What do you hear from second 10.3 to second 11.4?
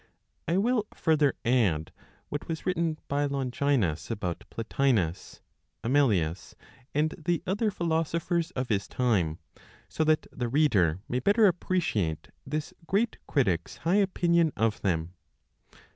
the reader may